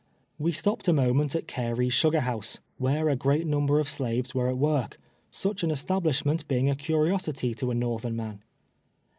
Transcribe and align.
We 0.39 0.51
stopped 0.51 0.87
a 0.87 0.93
moment 0.93 1.35
at 1.35 1.47
Carey's 1.47 1.93
sugar 1.93 2.21
house, 2.21 2.57
where 2.79 3.07
a 3.07 3.15
great 3.15 3.45
number 3.45 3.79
of 3.79 3.87
slaves 3.87 4.33
were 4.33 4.49
at 4.49 4.57
work, 4.57 4.97
such 5.29 5.61
an 5.61 5.69
establishment 5.69 6.47
being 6.47 6.71
a 6.71 6.75
curiosity 6.75 7.53
to 7.53 7.69
a 7.69 7.75
Xorthern 7.75 8.15
nian. 8.15 8.39